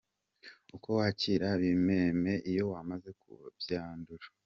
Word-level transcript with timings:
Uko 0.75 0.89
wakira 0.97 1.47
ibimeme 1.57 2.33
iyo 2.49 2.63
wamaze 2.73 3.09
kubyandura. 3.21 4.27